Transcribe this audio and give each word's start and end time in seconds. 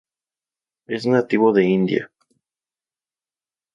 Es 0.87 1.05
nativo 1.05 1.53
de 1.53 1.63
India. 1.65 2.09